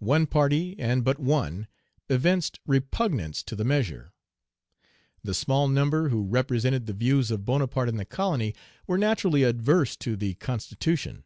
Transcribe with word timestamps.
One 0.00 0.26
party, 0.26 0.74
and 0.76 1.04
but 1.04 1.20
one, 1.20 1.68
evinced 2.08 2.58
repugnance 2.66 3.44
to 3.44 3.54
the 3.54 3.62
measure. 3.62 4.12
The 5.22 5.34
small 5.34 5.68
number 5.68 6.08
who 6.08 6.24
represented 6.24 6.86
the 6.86 6.92
views 6.92 7.30
of 7.30 7.44
Bonaparte 7.44 7.88
in 7.88 7.96
the 7.96 8.04
colony 8.04 8.56
were 8.88 8.98
naturally 8.98 9.44
adverse 9.44 9.96
to 9.98 10.16
the 10.16 10.34
constitution. 10.34 11.22